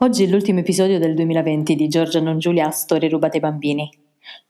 [0.00, 3.90] Oggi è l'ultimo episodio del 2020 di Giorgia Non Giulia Storie rubate ai bambini.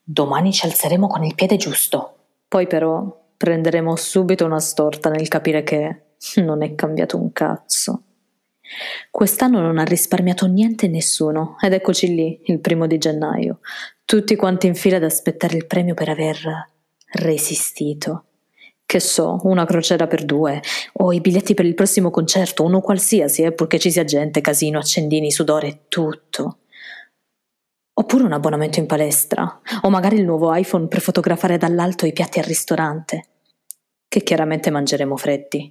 [0.03, 2.17] Domani ci alzeremo con il piede giusto.
[2.47, 6.03] Poi però prenderemo subito una storta nel capire che
[6.43, 8.03] non è cambiato un cazzo.
[9.11, 13.61] Quest'anno non ha risparmiato niente nessuno ed eccoci lì, il primo di gennaio,
[14.05, 16.69] tutti quanti in fila ad aspettare il premio per aver
[17.13, 18.28] resistito.
[18.91, 20.63] Che so, una crociera per due,
[20.95, 24.79] o i biglietti per il prossimo concerto, uno qualsiasi, eh, purché ci sia gente, casino,
[24.79, 26.61] accendini, sudore, tutto.
[27.93, 32.39] Oppure un abbonamento in palestra, o magari il nuovo iPhone per fotografare dall'alto i piatti
[32.39, 33.27] al ristorante,
[34.09, 35.71] che chiaramente mangeremo freddi.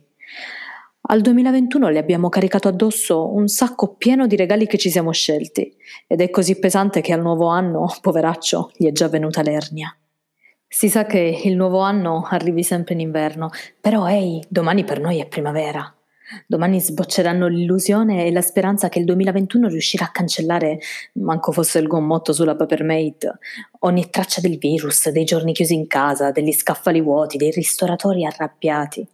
[1.09, 5.75] Al 2021 le abbiamo caricato addosso un sacco pieno di regali che ci siamo scelti,
[6.05, 9.91] ed è così pesante che al nuovo anno, poveraccio, gli è già venuta l'ernia.
[10.69, 13.49] Si sa che il nuovo anno arrivi sempre in inverno,
[13.79, 15.91] però ehi, domani per noi è primavera.
[16.45, 20.79] Domani sbocceranno l'illusione e la speranza che il 2021 riuscirà a cancellare,
[21.13, 23.39] manco fosse il gommotto sulla papermate,
[23.79, 29.07] ogni traccia del virus, dei giorni chiusi in casa, degli scaffali vuoti, dei ristoratori arrabbiati,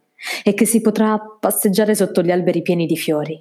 [0.44, 3.40] e che si potrà passeggiare sotto gli alberi pieni di fiori.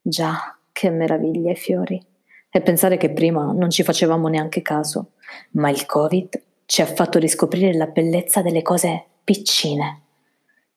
[0.00, 2.04] Già, che meraviglia i fiori.
[2.50, 5.12] E pensare che prima non ci facevamo neanche caso,
[5.52, 10.04] ma il Covid ci ha fatto riscoprire la bellezza delle cose piccine.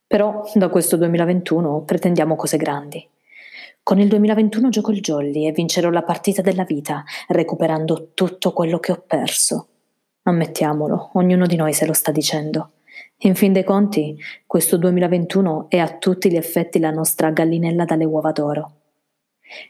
[0.06, 3.08] Però da questo 2021 pretendiamo cose grandi.
[3.82, 8.78] Con il 2021 gioco il jolly e vincerò la partita della vita, recuperando tutto quello
[8.78, 9.68] che ho perso.
[10.24, 12.72] Ammettiamolo, ognuno di noi se lo sta dicendo.
[13.20, 18.04] In fin dei conti, questo 2021 è a tutti gli effetti la nostra gallinella dalle
[18.04, 18.72] uova d'oro.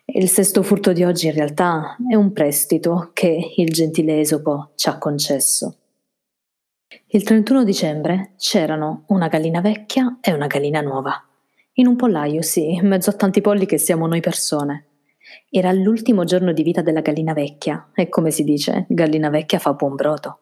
[0.05, 4.89] Il sesto furto di oggi in realtà è un prestito che il gentile Esopo ci
[4.89, 5.81] ha concesso.
[7.07, 11.23] Il 31 dicembre c'erano una gallina vecchia e una gallina nuova.
[11.73, 14.85] In un pollaio, sì, in mezzo a tanti polli che siamo noi persone.
[15.49, 19.73] Era l'ultimo giorno di vita della gallina vecchia e come si dice, gallina vecchia fa
[19.73, 20.39] buon brodo.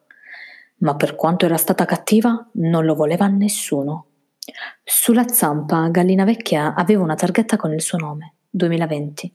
[0.77, 4.07] Ma per quanto era stata cattiva, non lo voleva nessuno.
[4.83, 9.33] Sulla zampa, Gallina Vecchia aveva una targhetta con il suo nome, 2020.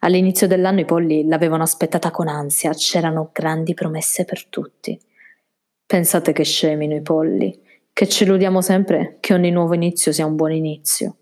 [0.00, 4.98] All'inizio dell'anno i polli l'avevano aspettata con ansia, c'erano grandi promesse per tutti.
[5.90, 7.52] Pensate che scemino i polli,
[7.92, 11.16] che ci illudiamo sempre che ogni nuovo inizio sia un buon inizio.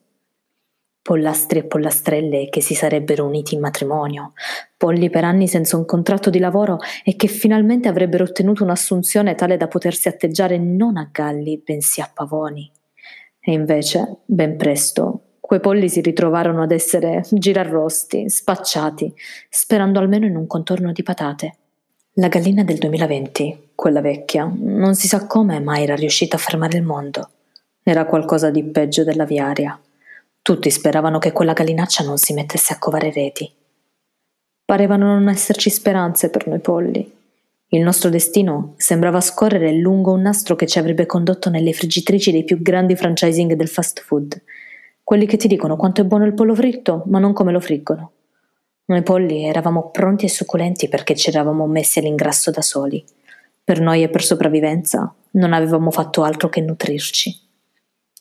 [1.01, 4.35] Pollastri e pollastrelle che si sarebbero uniti in matrimonio,
[4.77, 9.57] polli per anni senza un contratto di lavoro e che finalmente avrebbero ottenuto un'assunzione tale
[9.57, 12.71] da potersi atteggiare non a galli, bensì a pavoni.
[13.41, 19.15] E invece, ben presto, quei polli si ritrovarono ad essere girarrosti, spacciati,
[19.49, 21.57] sperando almeno in un contorno di patate.
[22.21, 26.77] La gallina del 2020, quella vecchia, non si sa come mai era riuscita a fermare
[26.77, 27.31] il mondo.
[27.81, 29.81] Era qualcosa di peggio della viaria.
[30.43, 33.49] Tutti speravano che quella gallinaccia non si mettesse a covare reti.
[34.65, 37.09] Parevano non esserci speranze per noi polli.
[37.69, 42.43] Il nostro destino sembrava scorrere lungo un nastro che ci avrebbe condotto nelle friggitrici dei
[42.43, 44.43] più grandi franchising del fast food.
[45.05, 48.11] Quelli che ti dicono quanto è buono il pollo fritto, ma non come lo friggono.
[48.89, 53.05] Noi polli eravamo pronti e succulenti perché ci eravamo messi all'ingrasso da soli.
[53.63, 57.39] Per noi e per sopravvivenza non avevamo fatto altro che nutrirci.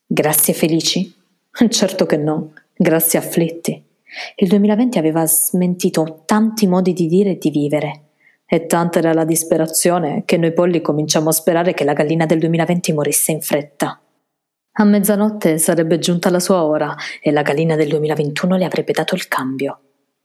[0.06, 1.16] Grazie felici?
[1.70, 3.82] Certo che no, grazie afflitti.
[4.36, 8.02] Il 2020 aveva smentito tanti modi di dire e di vivere.
[8.46, 12.40] E tanta era la disperazione che noi polli cominciamo a sperare che la gallina del
[12.40, 14.02] 2020 morisse in fretta.
[14.80, 19.16] A mezzanotte sarebbe giunta la sua ora e la gallina del 2021 le avrebbe dato
[19.16, 19.80] il cambio.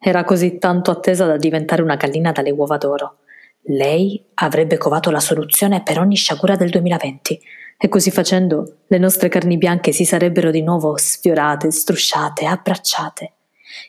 [0.04, 3.18] Era così tanto attesa da diventare una gallina dalle uova d'oro.
[3.66, 7.40] Lei avrebbe covato la soluzione per ogni sciagura del 2020
[7.78, 13.32] e così facendo le nostre carni bianche si sarebbero di nuovo sfiorate, strusciate, abbracciate.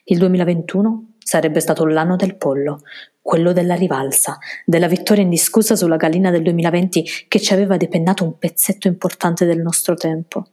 [0.03, 2.81] Il 2021 sarebbe stato l'anno del pollo,
[3.19, 8.37] quello della rivalsa, della vittoria indiscussa sulla gallina del 2020 che ci aveva depennato un
[8.37, 10.45] pezzetto importante del nostro tempo.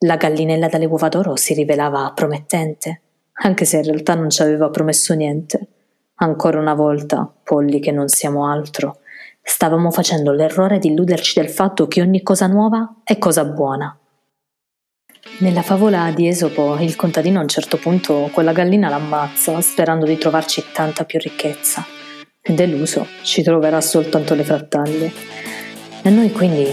[0.00, 3.00] La gallinella dalle uova d'oro si rivelava promettente,
[3.40, 5.68] anche se in realtà non ci aveva promesso niente.
[6.16, 8.98] Ancora una volta, polli che non siamo altro,
[9.42, 13.96] stavamo facendo l'errore di illuderci del fatto che ogni cosa nuova è cosa buona.
[15.38, 20.18] Nella favola di Esopo, il contadino a un certo punto quella gallina l'ammazza, sperando di
[20.18, 21.84] trovarci tanta più ricchezza.
[22.42, 25.12] Deluso, ci troverà soltanto le frattaglie.
[26.02, 26.66] E noi quindi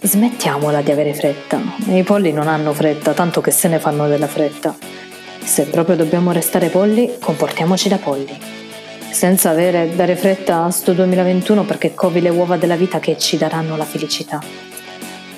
[0.00, 1.60] smettiamola di avere fretta.
[1.88, 4.93] I polli non hanno fretta, tanto che se ne fanno della fretta.
[5.44, 8.36] Se proprio dobbiamo restare polli, comportiamoci da polli.
[9.10, 13.36] Senza avere dare fretta a sto 2021 perché covi le uova della vita che ci
[13.36, 14.40] daranno la felicità.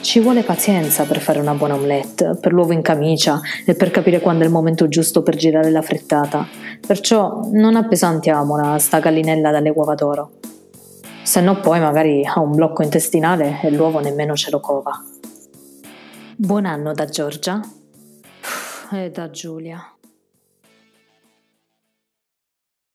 [0.00, 4.20] Ci vuole pazienza per fare una buona omelette, per l'uovo in camicia e per capire
[4.20, 6.47] quando è il momento giusto per girare la frittata.
[6.87, 10.31] Perciò non appesantiamola, sta gallinella dalle uova d'oro.
[11.25, 14.93] Se no poi magari ha un blocco intestinale e l'uovo nemmeno ce lo cova.
[16.37, 17.61] Buon anno da Giorgia
[18.93, 19.95] e da Giulia.